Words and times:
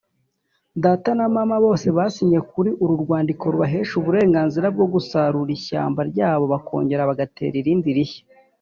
Data 0.83 1.09
na 1.17 1.25
Mama 1.35 1.55
bose 1.65 1.87
basinye 1.97 2.39
kuri 2.51 2.69
uru 2.83 2.95
rwandiko 3.03 3.43
rubahesha 3.53 3.93
uburenganzira 4.01 4.67
bwo 4.75 4.85
gusarura 4.93 5.51
ishyamba 5.57 5.99
ryabo 6.11 6.43
bakongera 6.53 7.09
bagatera 7.11 7.55
irindi 7.63 7.89
rishya. 7.97 8.23